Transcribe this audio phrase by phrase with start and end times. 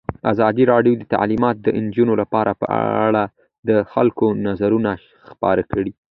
[0.31, 2.65] ازادي راډیو د تعلیمات د نجونو لپاره په
[3.07, 3.23] اړه
[3.69, 4.91] د خلکو نظرونه
[5.29, 5.91] خپاره کړي.